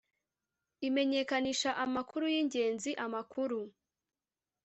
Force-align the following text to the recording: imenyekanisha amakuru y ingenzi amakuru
imenyekanisha 0.87 1.71
amakuru 1.83 2.25
y 2.33 2.37
ingenzi 2.41 2.91
amakuru 3.05 3.59